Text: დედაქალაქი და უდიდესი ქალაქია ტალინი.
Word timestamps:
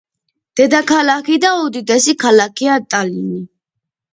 დედაქალაქი 0.61 1.37
და 1.45 1.51
უდიდესი 1.65 2.15
ქალაქია 2.25 2.79
ტალინი. 2.95 3.45